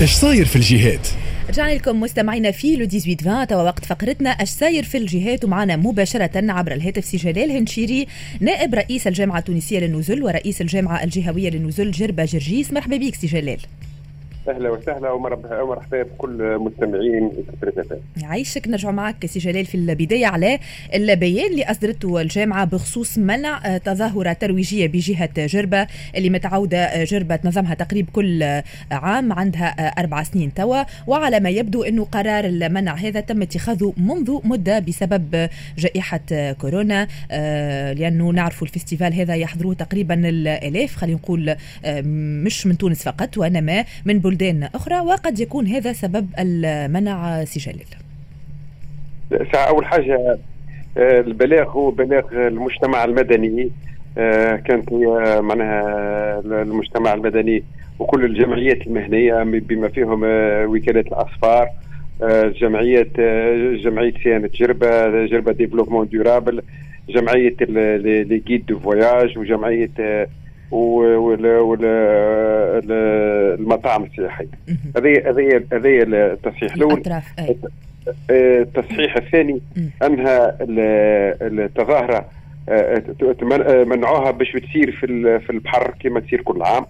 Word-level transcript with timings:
إيش 0.00 0.12
صاير 0.12 0.44
في 0.44 0.56
الجهات 0.56 1.08
رجعنا 1.48 1.74
لكم 1.74 2.00
مستمعينا 2.00 2.50
في 2.50 2.76
le 2.76 2.86
18 2.88 3.20
20 3.20 3.46
توا 3.46 3.62
وقت 3.62 3.84
فقرتنا 3.84 4.30
اش 4.30 4.48
صاير 4.48 4.82
في 4.82 4.98
الجهات 4.98 5.44
ومعنا 5.44 5.76
مباشرة 5.76 6.30
عبر 6.34 6.72
الهاتف 6.72 7.04
سي 7.04 7.16
جلال 7.16 7.50
هنشيري 7.50 8.06
نائب 8.40 8.74
رئيس 8.74 9.06
الجامعة 9.06 9.38
التونسية 9.38 9.78
للنزل 9.78 10.22
ورئيس 10.22 10.60
الجامعة 10.60 11.04
الجهوية 11.04 11.50
للنزل 11.50 11.90
جربة 11.90 12.24
جرجيس. 12.24 12.72
مرحبا 12.72 12.96
بك 12.96 13.14
سي 13.14 13.26
جلال. 13.26 13.58
أهلا 14.48 14.70
وسهلا 14.70 15.10
ومرحبا 15.12 16.02
بكل 16.02 16.58
مستمعين 16.58 17.30
عايشك 18.22 18.68
نرجع 18.68 18.90
معك 18.90 19.26
سي 19.26 19.38
جلال 19.38 19.66
في 19.66 19.74
البداية 19.74 20.26
على 20.26 20.58
البيان 20.94 21.50
اللي 21.50 21.64
أصدرته 21.64 22.20
الجامعة 22.20 22.64
بخصوص 22.64 23.18
منع 23.18 23.78
تظاهرة 23.78 24.32
ترويجية 24.32 24.86
بجهة 24.86 25.46
جربة 25.46 25.86
اللي 26.16 26.30
متعودة 26.30 27.04
جربة 27.04 27.36
تنظمها 27.36 27.74
تقريبا 27.74 28.10
كل 28.12 28.62
عام 28.90 29.32
عندها 29.32 29.66
أربع 30.00 30.22
سنين 30.22 30.54
توا. 30.54 30.82
وعلى 31.06 31.40
ما 31.40 31.50
يبدو 31.50 31.82
إنه 31.82 32.04
قرار 32.04 32.44
المنع 32.44 32.94
هذا 32.94 33.20
تم 33.20 33.42
اتخاذه 33.42 33.92
منذ 33.96 34.38
مدة 34.44 34.78
بسبب 34.78 35.48
جائحة 35.78 36.52
كورونا 36.60 37.08
لأنه 37.92 38.30
نعرفوا 38.30 38.66
الفستيفال 38.66 39.14
هذا 39.14 39.34
يحضروه 39.34 39.74
تقريبا 39.74 40.28
الآلاف 40.28 40.96
خلينا 40.96 41.18
نقول 41.18 41.56
مش 42.44 42.66
من 42.66 42.78
تونس 42.78 43.02
فقط 43.02 43.38
وإنما 43.38 43.84
من 44.04 44.18
بلدان 44.18 44.37
بلدان 44.38 44.68
أخرى 44.74 45.00
وقد 45.00 45.40
يكون 45.40 45.66
هذا 45.66 45.92
سبب 45.92 46.28
المنع 46.38 47.44
سجلال 47.44 47.86
أول 49.54 49.86
حاجة 49.86 50.38
آه، 50.98 51.20
البلاغ 51.20 51.68
هو 51.68 51.90
بلاغ 51.90 52.24
المجتمع 52.32 53.04
المدني 53.04 53.70
آه، 54.18 54.56
كانت 54.56 54.92
هي 54.92 55.40
معناها 55.40 56.40
المجتمع 56.44 57.14
المدني 57.14 57.64
وكل 57.98 58.24
الجمعيات 58.24 58.86
المهنية 58.86 59.42
بما 59.42 59.88
فيهم 59.88 60.24
آه، 60.24 60.66
وكالة 60.66 61.00
الأسفار 61.00 61.68
جمعية 62.60 63.08
جمعية 63.84 64.12
صيانة 64.24 64.50
جربة 64.54 65.26
جربة 65.26 65.52
développement 65.52 66.08
durable 66.08 66.62
جمعية 67.08 67.56
les 67.60 68.62
de 68.68 68.78
voyage 68.78 69.38
وجمعية 69.38 69.90
والمطاعم 72.70 74.04
السياحيه 74.04 74.48
هذه 74.96 75.30
هذه 75.30 75.64
هذه 75.72 76.02
التصحيح 76.02 76.74
الأول. 76.74 76.92
التصحيح 78.30 79.16
الثاني 79.16 79.60
أنها 80.02 80.56
التظاهرة 80.60 82.28
آه، 82.68 83.84
منعوها 83.84 84.30
باش 84.30 84.52
تصير 84.52 84.90
في 85.00 85.38
في 85.40 85.50
البحر 85.50 85.94
كما 86.00 86.20
تصير 86.20 86.42
كل 86.42 86.62
عام. 86.62 86.86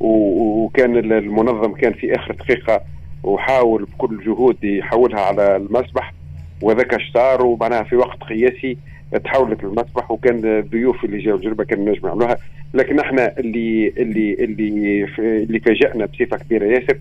وكان 0.00 0.96
المنظم 0.96 1.72
كان 1.72 1.92
في 1.92 2.16
آخر 2.16 2.34
دقيقة 2.34 2.80
وحاول 3.22 3.84
بكل 3.84 4.24
جهود 4.24 4.64
يحولها 4.64 5.20
على 5.20 5.56
المسبح. 5.56 6.14
وذاك 6.62 6.94
اش 6.94 7.10
صار 7.14 7.46
ومعناها 7.46 7.82
في 7.82 7.96
وقت 7.96 8.22
قياسي 8.22 8.76
تحولت 9.24 9.64
للمسبح 9.64 10.10
وكان 10.10 10.44
الضيوف 10.44 11.04
اللي 11.04 11.18
جاوا 11.18 11.38
الجربة 11.38 11.64
كانوا 11.64 11.90
نجم 11.90 12.08
يعملوها. 12.08 12.38
لكن 12.74 12.98
إحنا 12.98 13.38
اللي 13.38 13.92
اللي 13.96 14.34
اللي 14.34 15.06
اللي 15.18 15.60
فاجئنا 15.60 16.06
بصفة 16.06 16.36
كبيرة 16.36 16.64
ياسر 16.64 16.98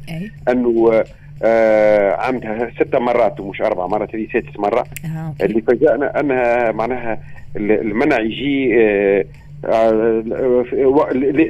أنه 0.49 1.03
آه 1.43 2.16
عندها 2.16 2.71
ست 2.79 2.95
مرات 2.95 3.39
ومش 3.39 3.61
أربع 3.61 3.88
مرات 3.88 4.16
هذه 4.16 4.27
سادس 4.33 4.59
مرة. 4.59 4.83
آه، 5.05 5.33
اللي 5.41 5.61
فاجئنا 5.61 6.19
أنها 6.19 6.71
معناها 6.71 7.19
المنع 7.55 8.19
يجي 8.19 8.81
آه, 8.81 9.25
آه، 9.66 10.23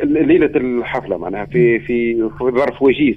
ليلة 0.03 0.51
الحفلة 0.55 1.17
معناها 1.17 1.45
في 1.45 1.79
في 1.79 2.29
في 2.38 2.44
ظرف 2.44 2.81
وجيز. 2.81 3.16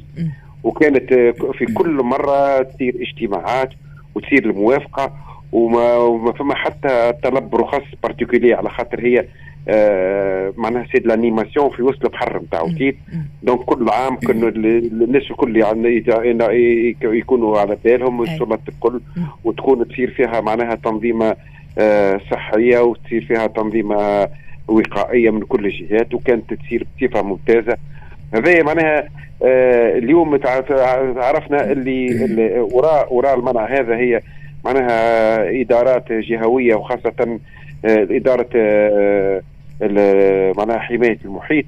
وكانت 0.65 1.15
في 1.59 1.65
كل 1.75 1.91
مرة 1.91 2.63
تصير 2.63 2.95
اجتماعات 3.01 3.71
وتصير 4.15 4.45
الموافقة 4.45 5.13
وما, 5.53 5.97
وما 5.97 6.33
فما 6.33 6.55
حتى 6.55 7.13
طلب 7.23 7.55
رخص 7.57 7.83
particulier 8.03 8.55
على 8.55 8.71
خاطر 8.71 9.01
هي 9.01 9.25
آه 9.69 10.53
معناها 10.57 10.87
c'est 10.93 10.99
l'animation 10.99 11.71
في 11.71 11.83
وسط 11.83 12.05
البحر 12.05 12.43
نتاعو 12.43 12.69
دونك 13.43 13.61
كل 13.61 13.89
عام 13.89 14.17
كانوا 14.17 14.49
الناس 14.49 15.23
الكل 15.31 15.57
يعني 15.57 16.05
يكونوا 17.03 17.59
على 17.59 17.77
بالهم 17.85 18.21
والشرطة 18.21 18.61
الكل 18.69 19.01
وتكون 19.45 19.89
تصير 19.89 20.11
فيها 20.11 20.41
معناها 20.41 20.75
تنظيمة 20.75 21.37
آه 21.79 22.21
صحية 22.31 22.79
وتصير 22.79 23.25
فيها 23.25 23.47
تنظيمة 23.47 24.29
وقائية 24.69 25.31
من 25.31 25.41
كل 25.41 25.67
الجهات 25.67 26.15
وكانت 26.15 26.55
تصير 26.55 26.87
بصفة 26.97 27.23
ممتازة. 27.23 27.77
هذا 28.35 28.63
معناها 28.63 29.09
آه 29.43 29.99
اليوم 29.99 30.41
عرفنا 31.17 31.73
اللي, 31.73 32.25
اللي 32.25 32.61
وراء 32.61 33.15
وراء 33.15 33.39
المنع 33.39 33.67
هذا 33.67 33.97
هي 33.97 34.21
معناها 34.65 35.61
إدارات 35.61 36.13
جهوية 36.13 36.75
وخاصة 36.75 37.39
آه، 37.85 38.07
إدارة 38.11 38.49
آه، 38.57 39.43
معناها 40.57 40.79
حمايه 40.79 41.19
المحيط 41.25 41.65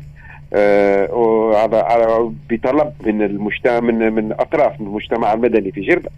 آه، 0.54 1.68
على 1.72 2.30
بطلب 2.50 2.92
من 3.06 3.22
المجتمع 3.22 3.80
من 3.80 4.12
من 4.12 4.32
أطراف 4.32 4.80
من 4.80 4.86
المجتمع 4.86 5.32
المدني 5.32 5.72
في 5.72 5.80
جربة. 5.80 6.10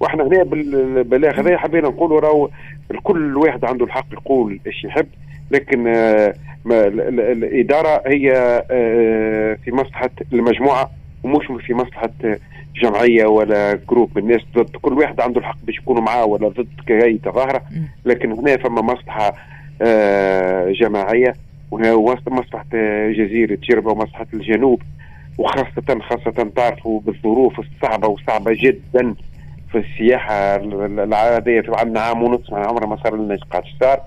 وإحنا 0.00 0.24
هنا 0.24 0.42
بالبلاغ 0.42 1.40
هذا 1.40 1.58
حبينا 1.58 1.88
نقولوا 1.88 2.20
راهو 2.20 2.48
الكل 2.90 3.36
واحد 3.36 3.64
عنده 3.64 3.84
الحق 3.84 4.06
يقول 4.12 4.60
إيش 4.66 4.84
يحب 4.84 5.06
لكن 5.50 5.86
الإدارة 6.66 8.02
هي 8.06 8.30
في 9.64 9.72
مصلحة 9.72 10.10
المجموعة 10.32 10.90
ومش 11.24 11.46
في 11.66 11.74
مصلحة 11.74 12.10
جمعية 12.82 13.26
ولا 13.26 13.78
جروب 13.90 14.10
من 14.16 14.22
الناس. 14.22 14.40
ضد 14.54 14.76
كل 14.82 14.92
واحد 14.92 15.20
عنده 15.20 15.40
الحق 15.40 15.56
باش 15.62 15.78
يكونوا 15.78 16.02
معاه 16.02 16.24
ولا 16.24 16.48
ضد 16.48 16.68
كأي 16.86 17.18
تظاهرة. 17.24 17.62
لكن 18.04 18.32
هنا 18.32 18.56
فما 18.56 18.82
مصلحة 18.82 19.26
آه، 19.28 19.34
جماعية 20.72 21.34
وهي 21.70 21.92
مصلحه 22.28 22.66
جزيره 23.10 23.58
جربه 23.62 23.90
ومصلحه 23.90 24.26
الجنوب. 24.34 24.82
وخاصة 25.38 25.98
خاصة 26.00 26.50
تعرفوا 26.56 27.00
بالظروف 27.00 27.60
الصعبة 27.60 28.08
وصعبة 28.08 28.56
جدا 28.60 29.14
في 29.72 29.78
السياحة 29.78 30.56
العادية. 30.56 31.62
عندنا 31.68 32.00
عام 32.00 32.22
ونص 32.22 32.52
عمرها 32.52 32.86
ما 32.86 32.96
صار 32.96 33.16
لنا 33.16 33.38
قاعد 33.50 33.64
صار؟ 33.80 34.00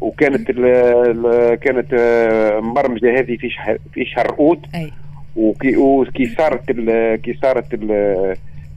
وكانت 0.00 0.50
ال 0.50 0.64
ال 0.64 1.54
كانت 1.54 1.94
آه، 1.98 2.60
مرمجه 2.60 3.18
هذه 3.18 3.36
في 3.36 3.50
شهر 3.50 3.78
في 3.92 4.04
شهر 4.04 4.34
أوت. 4.38 4.66
وكي 5.36 5.76
وكي 5.76 6.26
صارت 6.26 6.72
كي 7.24 7.38
صارت 7.42 7.74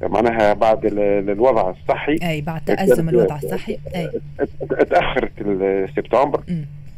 معناها 0.02 0.54
بعد 0.54 0.86
الوضع 1.30 1.70
الصحي 1.70 2.18
أي 2.24 2.42
بعد 2.42 2.62
تأزم 2.62 3.10
الوضع 3.10 3.36
الصحي 3.36 3.78
أي. 3.96 4.10
تاخرت 4.90 5.32
سبتمبر. 5.96 6.42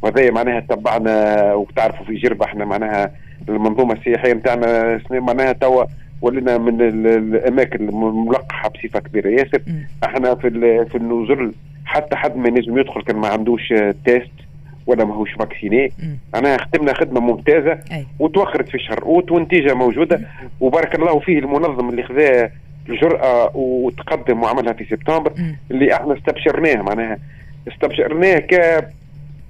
وهذا 0.02 0.30
معناها 0.30 0.60
تبعنا 0.60 1.54
وتعرفوا 1.54 2.06
في 2.06 2.14
جربة 2.14 2.44
إحنا 2.44 2.64
معناها 2.64 3.12
المنظومة 3.48 3.94
السياحية 3.94 4.32
نتاعنا 4.32 5.00
معناها 5.10 5.52
توا 5.52 5.84
ولينا 6.22 6.58
من 6.58 6.80
الأماكن 6.80 7.88
الملقحة 7.88 8.68
بصفة 8.68 9.00
كبيرة. 9.00 9.28
ياسر 9.28 9.62
إحنا 10.04 10.34
في 10.34 10.50
في 10.90 10.94
النزل 10.94 11.52
حتى 11.84 12.16
حد 12.16 12.36
ما 12.36 12.48
ينجم 12.48 12.78
يدخل 12.78 13.02
كان 13.02 13.16
ما 13.16 13.28
عندوش 13.28 13.74
test 14.04 14.30
ولا 14.86 15.04
ماهوش 15.04 15.32
vacciné. 15.32 15.92
أنا 16.34 16.56
خدمنا 16.58 16.94
خدمة 16.94 17.20
ممتازة 17.20 17.78
أي. 17.92 18.06
وتوخرت 18.18 18.68
في 18.68 18.78
شهر 18.78 19.02
اوت 19.02 19.32
والنتيجة 19.32 19.74
موجودة. 19.74 20.20
وبارك 20.60 20.94
الله 20.94 21.18
فيه 21.18 21.38
المنظم 21.38 21.88
اللي 21.88 22.02
خذا 22.02 22.50
الجرأة 22.88 23.50
وتقدم 23.56 24.42
وعملها 24.42 24.72
في 24.72 24.84
سبتمبر 24.84 25.32
اللي 25.70 25.94
إحنا 25.94 26.14
استبشرناه 26.18 26.82
معناها 26.82 27.18
استبشرناه 27.68 28.38
ك 28.38 28.54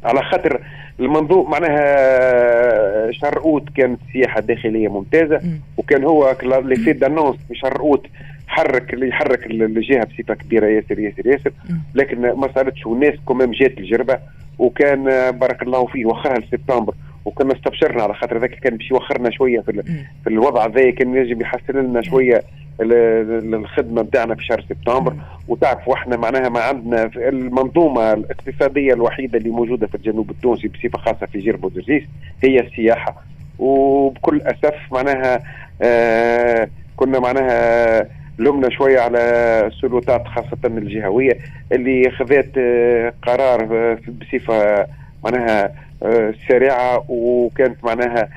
على 0.05 0.23
خاطر 0.23 0.61
المنظوم 1.01 1.51
معناها 1.51 3.13
شهر 3.13 3.39
أوت 3.39 3.69
كانت 3.77 4.01
سياحة 4.13 4.41
داخلية 4.41 4.89
ممتازة 4.89 5.41
وكان 5.77 6.05
هو 6.05 6.37
اللي 6.43 6.77
في 6.77 6.93
دانونس 6.93 7.37
في 7.49 7.55
شهر 7.55 7.81
أوت 7.81 8.07
حرك 8.47 8.95
اللي 8.95 9.09
يحرك 9.09 9.47
الجهة 9.47 10.05
بصفة 10.05 10.35
كبيرة 10.35 10.67
ياسر 10.67 10.99
ياسر 10.99 11.27
ياسر. 11.27 11.53
لكن 11.95 12.21
ما 12.21 12.49
صارتش 12.55 12.87
والناس 12.87 13.15
كمان 13.29 13.51
جات 13.51 13.79
الجربة 13.79 14.19
وكان 14.59 15.05
بارك 15.31 15.63
الله 15.63 15.87
فيه 15.87 16.07
وخرها 16.07 16.39
لسبتمبر 16.39 16.95
وكنا 17.25 17.53
استبشرنا 17.55 18.03
على 18.03 18.15
خاطر 18.15 18.39
ذاك 18.39 18.51
كان 18.51 18.77
باش 18.77 18.91
يوخرنا 18.91 19.31
شوية 19.31 19.61
في, 19.61 19.83
في 20.25 20.31
الوضع 20.31 20.67
ذا 20.67 20.91
كان 20.91 21.15
يجب 21.17 21.41
يحسن 21.43 21.79
لنا 21.79 22.03
شوية 22.03 22.43
الخدمه 22.81 24.03
بتاعنا 24.03 24.35
في 24.35 24.45
شهر 24.45 24.65
سبتمبر. 24.69 25.15
وتعرفوا 25.49 25.95
إحنا 25.95 26.17
معناها 26.17 26.49
ما 26.49 26.61
عندنا 26.61 27.11
المنظومة 27.17 28.13
الاقتصادية 28.13 28.93
الوحيدة 28.95 29.39
اللي 29.39 29.51
موجودة 29.51 29.87
في 29.87 29.95
الجنوب 29.95 30.31
التونسي 30.31 30.69
بصفة 30.69 30.99
خاصة 30.99 31.27
في 31.27 31.39
جرب 31.39 31.65
وزرزيس 31.65 32.03
هي 32.45 32.61
السياحة. 32.61 33.15
وبكل 33.59 34.41
أسف 34.41 34.75
معناها 34.93 35.43
آه 35.83 36.69
كنا 36.97 37.19
معناها 37.19 38.07
لمنا 38.39 38.71
شوية 38.71 39.01
على 39.01 39.19
السلطات 39.67 40.27
خاصة 40.27 40.59
الجهوية 40.65 41.39
اللي 41.73 42.11
خذت 42.11 42.51
آه، 42.59 43.13
قرار 43.23 43.69
آه، 43.73 43.99
بصفة 44.09 44.87
معناها 45.25 45.73
آه، 46.03 46.35
سريعة. 46.49 47.05
وكانت 47.09 47.85
معناها 47.85 48.29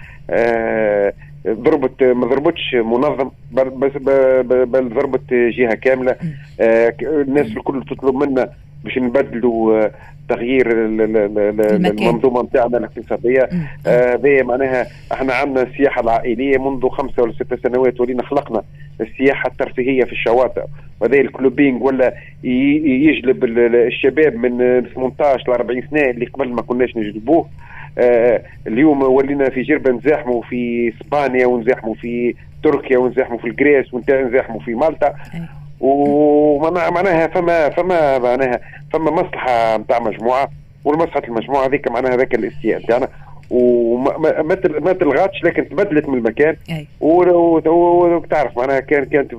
ضربت 1.54 2.04
ما 2.04 2.28
ضربتش 2.28 2.75
منظم 2.75 3.31
بس 3.51 3.92
بل 4.66 4.90
ضربت 4.90 5.34
جهة 5.34 5.74
كاملة. 5.75 6.16
آه 6.60 6.94
الناس 7.01 7.48
الكل 7.48 7.84
تطلب 7.90 8.16
منا 8.16 8.50
باش 8.84 8.98
نبدلوا 8.98 9.84
آه، 9.86 9.92
تغيير 10.30 10.86
المنظومة 10.86 12.44
نتاعنا 12.44 12.78
الاقتصادية. 12.78 13.50
هذا 13.88 14.40
آه 14.40 14.44
معناها 14.44 14.88
إحنا 15.12 15.34
عندنا 15.34 15.62
السياحة 15.63 16.01
العائلية 16.01 16.57
منذ 16.57 16.90
خمسه 16.90 17.24
ولا 17.24 17.34
ست 17.34 17.68
سنوات 17.68 18.01
ولينا 18.01 18.24
خلقنا 18.24 18.63
السياحة 19.01 19.50
الترفيهية 19.50 20.04
في 20.04 20.12
الشواطئ. 20.12 20.63
وهذا 21.01 21.18
الكلوبينج 21.18 21.84
ولا 21.84 22.13
يجلب 22.44 23.44
الشباب 23.88 24.36
من 24.36 24.57
18 24.96 25.51
ل 25.51 25.54
40 25.54 25.81
سنة 25.92 26.01
اللي 26.01 26.25
قبل 26.25 26.50
ما 26.54 26.62
كناش 26.62 26.98
نجلبوه. 26.98 27.40
آه 27.42 27.50
اليوم 28.68 29.04
ولينا 29.04 29.50
في 29.50 29.62
جربه 29.62 29.92
نزاحموا 29.92 30.42
في 30.42 30.94
إسبانيا 31.01 31.46
ونزاحموا 31.46 31.94
في 31.94 32.36
تركيا 32.63 32.98
ونزاحموا 32.98 33.38
في 33.38 33.48
الجريس 33.48 33.94
ونزاحموا 33.94 34.60
في 34.60 34.74
مالطا. 34.74 35.13
ومعناها 35.80 37.28
فما 37.28 37.69
فما 37.69 38.19
معناها 38.19 38.60
فما 38.94 39.12
مصلحة 39.12 39.78
نتاع 39.78 40.00
مجموعة. 40.00 40.50
والمصلحة 40.86 41.22
المجموعة 41.28 41.66
هذيك 41.66 41.92
معناها 41.92 42.13
هذاك 42.13 42.36
الاستياء 42.36 42.80
نتاعنا. 42.80 43.07
وما 43.50 44.42
ما 44.80 44.94
تلغاتش 44.94 45.44
لكن 45.44 45.69
تبدلت 45.69 46.10
من 46.10 46.18
المكان. 46.18 46.56
وتعرف 47.01 48.57
معناها 48.57 48.80
كان 48.80 49.06
كانت 49.06 49.36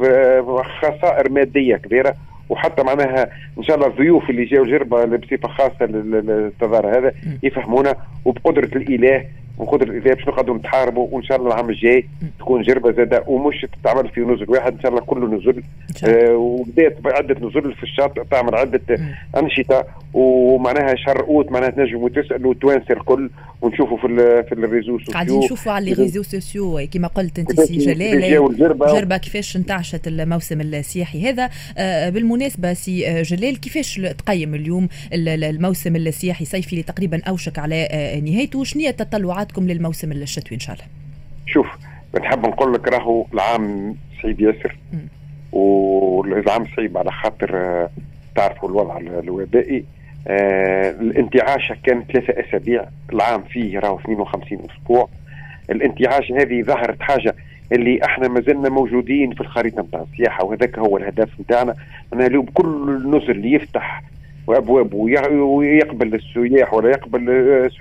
خسائر 0.83 1.31
مادية 1.31 1.77
كبيرة. 1.77 2.15
وحتى 2.51 2.83
معناها 2.83 3.31
إن 3.59 3.63
شاء 3.63 3.77
الله 3.77 3.89
الضيوف 3.89 4.31
اللي 4.31 4.45
جاوا 4.45 4.67
جربة 4.67 5.05
بصفه 5.05 5.49
خاصة 5.49 5.87
للتظاهر 5.87 6.99
هذا 6.99 7.13
يفهمونا 7.43 7.95
وبقدرة 8.25 8.71
الإله 8.77 9.25
وقدر 9.61 9.89
الاذاعه 9.89 10.17
باش 10.17 10.29
نقعدوا 10.29 10.57
نتحاربوا 10.57 11.09
وإن 11.11 11.23
شاء 11.23 11.39
الله 11.39 11.49
العام 11.49 11.71
الجاي 11.71 12.09
تكون 12.39 12.63
جربة 12.63 12.93
زادة 12.93 13.25
ومش 13.27 13.67
تتعمل 13.83 14.09
في 14.09 14.21
نزل 14.21 14.51
واحد 14.51 14.73
إن 14.73 14.81
شاء 14.81 14.91
الله 14.91 15.01
كله 15.01 15.27
نزل. 15.27 15.63
آه 16.05 16.37
وبدات 16.37 16.97
عدة 17.05 17.49
نزل 17.49 17.75
في 17.75 17.83
الشاطئ 17.83 18.25
تعمل 18.31 18.55
عدة 18.55 18.81
أنشطة 19.37 19.85
ومعناها 20.15 20.95
شهر 20.95 21.21
أوت 21.21 21.53
معناها 21.53 21.71
تنجموا 21.71 22.09
تسألوا 22.09 22.53
التوانسه 22.53 22.95
الكل 22.95 23.31
ونشوفوا 23.63 23.97
في 23.97 24.07
في 24.49 24.53
ال 24.53 24.58
réseaux 24.59 24.99
sociaux. 24.99 25.15
قاعدين 25.15 25.39
نشوفوا 25.39 25.73
على 25.73 25.93
ال 25.93 25.96
réseaux 25.97 26.23
sociaux 26.23 26.81
كما 26.93 27.09
قلت 27.09 27.39
أنت 27.39 27.61
سي 27.61 27.79
جلال 27.79 28.57
جربة 28.79 29.17
كيفاش 29.17 29.57
انتعشت 29.57 30.09
الموسم 30.09 30.61
السياحي 30.61 31.29
هذا. 31.29 31.51
آه 31.79 32.09
بالمناسبة 32.09 32.73
سي 32.73 33.09
آه، 33.09 33.23
جلال 33.23 33.61
كيفاش 33.61 34.01
تقيم 34.19 34.55
اليوم 34.55 34.89
الموسم 35.13 35.97
السياحي؟ 35.97 36.43
الصيفي 36.43 36.73
اللي 36.73 36.83
تقريبا 36.83 37.21
أوشك 37.29 37.59
على 37.59 37.89
آه، 37.91 38.21
نهايته. 38.21 38.65
شنو 38.65 38.83
هي 38.83 38.89
التطلعات 38.89 39.50
توقعاتكم 39.51 39.67
للموسم 39.67 40.13
الشتوي 40.13 40.55
إن 40.55 40.61
شاء 40.61 40.75
الله. 40.77 40.87
شوف 41.47 41.67
بنحب 42.15 42.47
نقول 42.47 42.73
لك 42.73 42.89
راهو 42.89 43.27
العام 43.35 43.97
صعيب 44.23 44.41
ياسر. 44.41 44.77
والعام 45.53 46.67
صعيب 46.77 46.99
على 46.99 47.11
خاطر 47.11 47.51
آه، 47.57 47.91
تعرفوا 48.37 48.69
الوضع 48.69 48.99
الوبائي. 48.99 49.85
آه 50.29 50.91
الانتعاشه 50.91 51.77
كانت 51.85 52.13
ثلاثة 52.13 52.49
أسابيع. 52.49 52.85
العام 53.13 53.43
فيه 53.43 53.79
راهو 53.79 53.99
52 53.99 54.59
أسبوع. 54.71 55.09
الانتعاش 55.71 56.33
هذه 56.33 56.63
ظهرت 56.63 57.03
حاجة 57.03 57.35
اللي 57.73 58.05
إحنا 58.05 58.29
ما 58.29 58.41
زلنا 58.41 58.69
موجودين 58.69 59.35
في 59.35 59.41
الخريطة 59.41 59.83
نتاع 59.83 60.05
السياحة 60.13 60.45
وهذاك 60.45 60.79
هو 60.79 60.97
الهدف 60.97 61.41
نتاعنا 61.41 61.75
أنا 62.13 62.27
اليوم 62.27 62.47
كل 62.47 63.03
نزل 63.07 63.31
اللي 63.31 63.53
يفتح 63.53 64.03
وابواب 64.47 64.95
ويقبل 64.95 66.15
السياح 66.15 66.75
ولا 66.75 66.91
يقبل 66.91 67.31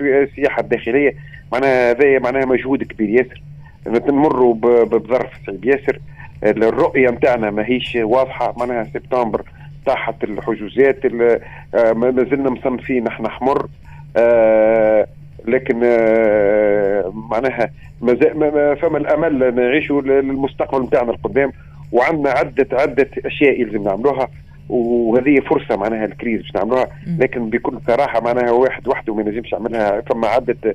السياحة 0.00 0.60
الداخلية 0.60 1.14
معناها 1.52 1.90
هذا 1.90 2.18
معناها 2.18 2.44
مجهود 2.44 2.82
كبير 2.82 3.08
ياسر. 3.08 3.42
نمروا 3.86 4.54
بظرف 4.84 5.30
صعيب 5.46 5.64
ياسر. 5.64 5.98
الرؤية 6.44 7.10
نتاعنا 7.10 7.50
ماهيش 7.50 7.98
واضحة. 8.02 8.54
معناها 8.58 8.84
سبتمبر 8.94 9.42
طاحت 9.86 10.24
الحجوزات 10.24 11.04
آه، 11.04 11.92
ما 11.92 12.26
زلنا 12.30 12.50
مصنفين 12.50 13.06
إحنا 13.06 13.28
حمر. 13.28 13.68
آه، 14.16 15.06
لكن 15.44 15.80
آه، 15.84 17.12
معناها 17.14 17.70
ما 18.00 18.74
فما 18.74 18.98
الأمل 18.98 19.54
نعيشوا 19.54 20.02
للمستقبل 20.02 20.84
نتاعنا 20.84 21.10
القدام. 21.10 21.52
وعندنا 21.92 22.30
عده 22.30 22.68
عدة 22.72 23.10
أشياء 23.26 23.60
يلزم 23.60 23.82
نعملوها. 23.82 24.28
وهذه 24.68 25.40
فرصة 25.40 25.76
معناها 25.76 26.04
الكريز 26.04 26.40
باش 26.40 26.54
نعملوها. 26.54 26.86
لكن 27.18 27.50
بكل 27.50 27.78
صراحة 27.86 28.20
معناها 28.20 28.50
واحد 28.50 28.88
وحده 28.88 29.14
ما 29.14 29.22
ينجمش 29.22 29.52
يعملها. 29.52 30.00
ثم 30.00 30.24
عدة 30.24 30.74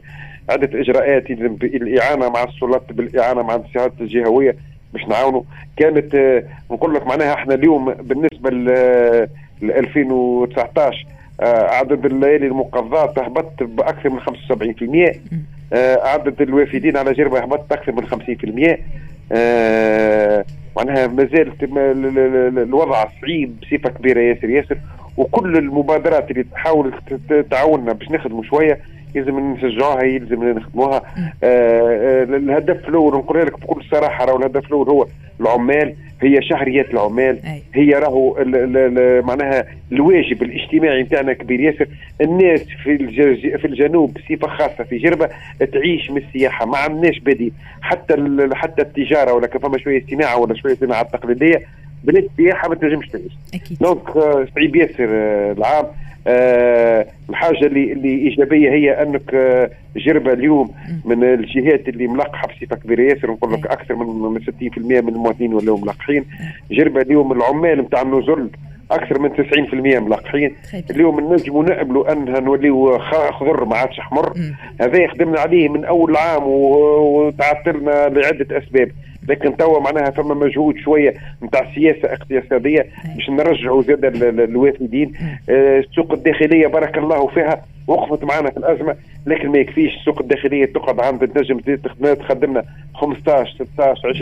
عده 0.49 0.79
إجراءات 0.79 1.31
الاعانه 1.63 2.29
مع 2.29 2.43
السلطات 2.43 2.93
بالإعانة 2.93 3.41
مع 3.41 3.55
السلطات 3.55 3.93
الجهوية 4.01 4.55
باش 4.93 5.07
نعاونوا. 5.07 5.41
كانت 5.77 6.15
آه، 6.15 6.43
نقول 6.71 6.95
لك 6.95 7.07
معناها 7.07 7.33
إحنا 7.33 7.53
اليوم 7.53 7.93
بالنسبة 7.93 8.49
ل 8.49 8.69
2019 9.71 11.05
آه، 11.41 11.69
عدد 11.69 12.05
الليالي 12.05 12.47
المقضاة 12.47 13.13
هبط 13.17 13.63
بأكثر 13.63 14.09
من 14.09 14.19
75% 14.19 15.19
آه، 15.73 16.07
عدد 16.07 16.41
الوافدين 16.41 16.97
على 16.97 17.13
جربة 17.13 17.39
هبط 17.39 17.73
أكثر 17.73 17.91
من 17.91 18.05
50% 18.07 18.85
معناها 20.77 21.07
ما 21.07 21.25
زالت 21.25 21.63
الوضع 22.57 23.05
صعيب 23.21 23.59
بصفة 23.61 23.89
كبيرة 23.89 24.19
ياسر 24.19 24.49
ياسر. 24.49 24.77
وكل 25.17 25.57
المبادرات 25.57 26.31
اللي 26.31 26.43
تحاول 26.43 26.93
تعاوننا 27.51 27.93
باش 27.93 28.11
نخدموا 28.11 28.43
شوية 28.43 28.79
يلزم 29.15 29.39
نشجعوها 29.39 30.03
يلزم 30.03 30.43
نخدموها. 30.43 31.01
آه 31.43 31.43
آه 31.43 32.23
الهدف 32.23 32.89
الأول 32.89 33.13
نقول 33.13 33.39
لك 33.41 33.59
بكل 33.59 33.83
صراحة 33.91 34.25
راهو 34.25 34.37
الهدف 34.37 34.65
الأول 34.67 34.89
هو 34.89 35.07
العمال 35.41 35.95
هي 36.21 36.41
شهريات 36.41 36.89
العمال 36.89 37.39
هي 37.73 37.89
راهو 37.89 38.37
معناها 39.21 39.65
الواجب 39.91 40.43
الاجتماعي 40.43 41.03
نتاعنا 41.03 41.33
كبير. 41.33 41.59
ياسر 41.59 41.87
الناس 42.21 42.61
في 42.83 42.97
في 43.57 43.65
الجنوب 43.67 44.13
بصفة 44.13 44.47
خاصة 44.47 44.83
في 44.83 44.97
جربة 44.97 45.29
تعيش 45.73 46.11
من 46.11 46.17
السياحة 46.17 46.65
ما 46.65 46.77
عندناش 46.77 47.19
بديل. 47.19 47.51
حتى 47.81 48.15
حتى 48.53 48.81
التجارة 48.81 49.33
ولا 49.33 49.47
كان 49.47 49.61
فما 49.61 49.77
شوية 49.77 50.03
صناعة 50.11 50.37
ولا 50.39 50.55
شوية 50.55 50.75
صناعة 50.75 51.03
تقليدية 51.03 51.61
بلا 52.03 52.19
السياحة 52.19 52.69
ما 52.69 52.75
تنجمش 52.75 53.07
تعيش. 53.07 53.33
دونك 53.81 54.09
صعيب 54.55 54.75
ياسر 54.75 55.09
العام 55.51 55.85
آه 56.27 56.74
الحاجة 57.49 57.65
اللي 57.67 57.91
اللي 57.93 58.09
إيجابية 58.09 58.71
هي 58.71 59.01
أنك 59.01 59.33
آه 59.33 59.69
جربة 59.95 60.33
اليوم 60.33 60.71
من 61.05 61.23
الجهات 61.23 61.89
اللي 61.89 62.07
ملقحة 62.07 62.47
بصفة 62.47 62.75
كبيرة. 62.75 63.01
ياسر 63.01 63.31
نقول 63.31 63.53
لك 63.53 63.67
أكثر 63.67 63.95
من 63.95 64.39
60% 64.41 64.77
من 64.77 65.09
المواطنين 65.09 65.53
ولاو 65.53 65.77
ملقحين. 65.77 66.25
جربة 66.71 67.01
اليوم 67.01 67.31
العمال 67.31 67.79
نتاع 67.79 68.01
النزل 68.01 68.49
أكثر 68.91 69.19
من 69.19 69.29
90% 69.29 69.99
ملقحين. 69.99 70.55
اليوم 70.91 71.33
نجموا 71.33 71.63
نقبلوا 71.63 72.11
أنها 72.13 72.39
نوليو 72.39 72.99
خضر 73.31 73.65
ما 73.65 73.75
عادش 73.75 73.99
احمر 73.99 74.33
هذا 74.81 75.07
خدمنا 75.07 75.39
عليه 75.39 75.69
من 75.69 75.85
أول 75.85 76.15
عام 76.17 76.43
وتعثرنا 76.45 77.91
لعدة 78.09 78.57
أسباب. 78.57 78.91
لكن 79.29 79.57
توا 79.57 79.79
معناها 79.79 80.09
فما 80.11 80.33
مجهود 80.35 80.77
شوية 80.77 81.13
نتاع 81.43 81.73
سياسة 81.75 82.13
اقتصادية 82.13 82.85
باش 83.15 83.29
نرجعوا 83.29 83.81
زاد 83.81 84.05
الوافدين. 84.39 85.13
آه، 85.49 85.79
السوق 85.79 86.11
الداخلية 86.13 86.67
بارك 86.67 86.97
الله 86.97 87.27
فيها 87.27 87.61
وقفت 87.87 88.23
معنا 88.23 88.51
في 88.51 88.57
الأزمة 88.57 88.95
لكن 89.25 89.49
ما 89.49 89.57
يكفيش 89.57 89.95
السوق 89.95 90.21
الداخلية 90.21 90.65
تقعد 90.65 90.99
عند 90.99 91.27
تنجم 91.27 91.59
تخدمنا 92.13 92.63
15 92.93 93.65
16 93.73 94.13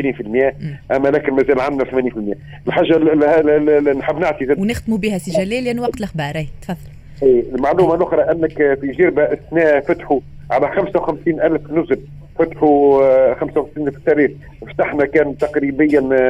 20% 0.91 0.95
أما 0.95 1.07
لكن 1.07 1.33
مازال 1.33 1.59
عندنا 1.59 1.83
80% 1.83 2.37
الحاجة 2.67 3.93
نحب 3.93 4.19
نعطي 4.19 4.55
ونختموا 4.57 4.97
بها 4.97 5.17
سي 5.17 5.31
جلال 5.31 5.63
لأن 5.63 5.79
وقت 5.79 5.97
الأخبار. 5.97 6.45
تفضل. 6.61 6.92
المعلومه 7.23 7.95
الاخرى 7.95 8.21
أنك 8.21 8.53
في 8.81 8.91
جربه 8.97 9.23
السنة 9.23 9.79
فتحوا 9.79 10.19
على 10.51 10.67
55 10.71 11.41
ألف 11.41 11.71
نزل 11.71 11.99
فتحوا 12.39 13.33
55 13.33 13.91
في 13.91 13.97
التاريخ. 13.97 14.31
فتحنا 14.67 15.05
كان 15.05 15.37
تقريبا 15.37 15.85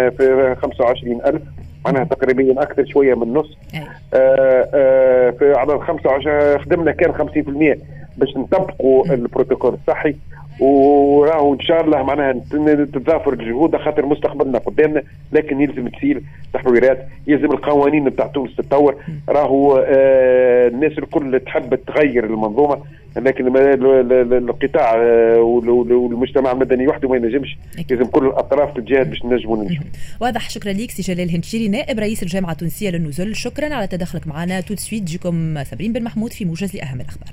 في 0.09 0.55
25 0.61 1.21
ألف 1.25 1.41
معناها 1.85 2.03
تقريبا 2.03 2.61
أكثر 2.61 2.85
شوية 2.85 3.13
من 3.15 3.33
نص. 3.33 3.57
آه 4.13 4.69
آه 4.73 5.29
في 5.29 5.53
على 5.53 5.79
25 5.79 6.59
خدمنا 6.59 6.91
كان 6.91 7.13
50% 7.13 7.79
باش 8.17 8.37
نطبقوا 8.37 9.05
البروتوكول 9.05 9.73
الصحي. 9.73 10.15
وراهو 10.59 11.53
إن 11.53 11.59
شاء 11.59 11.81
الله 11.81 12.03
معناها 12.03 12.33
تتضافر 12.85 13.33
الجهود 13.33 13.75
خاطر 13.75 14.05
مستقبلنا 14.05 14.57
قدامنا 14.57 15.03
لكن 15.31 15.61
يلزم 15.61 15.87
تسير 15.87 16.21
تحويرات 16.53 17.07
يلزم 17.27 17.51
القوانين 17.51 18.09
بتاع 18.09 18.27
تونس 18.27 18.55
تتطور. 18.55 18.95
راهو 19.29 19.77
آه 19.87 20.67
الناس 20.67 20.91
الكل 20.97 21.39
تحب 21.39 21.75
تغير 21.75 22.23
المنظومة 22.23 22.83
لكن 23.15 23.57
القطاع 24.33 24.95
آه، 24.95 25.39
والمجتمع 25.39 26.51
المدني 26.51 26.87
وحده 26.87 27.09
ما 27.09 27.15
ينجمش. 27.15 27.57
لازم 27.89 28.05
كل 28.05 28.25
الأطراف 28.25 28.73
تتجاهد 28.73 29.09
باش 29.09 29.25
ننجموا 29.25 29.57
نمشوا. 29.57 29.83
واضح. 30.21 30.49
شكرا 30.49 30.73
لك 30.73 30.91
سي 30.91 31.13
جلال 31.13 31.35
هنشيري 31.35 31.67
نائب 31.67 31.99
رئيس 31.99 32.23
الجامعة 32.23 32.51
التونسية 32.51 32.89
للنزل 32.89 33.35
شكرا 33.35 33.73
على 33.73 33.87
تدخلك 33.87 34.27
معنا. 34.27 34.61
tout 34.61 34.71
de 34.71 34.75
suite 34.75 35.03
جيكم 35.03 35.63
صابرين 35.63 35.93
بن 35.93 36.03
محمود 36.03 36.33
في 36.33 36.45
موجز 36.45 36.75
لأهم 36.75 37.01
الأخبار. 37.01 37.29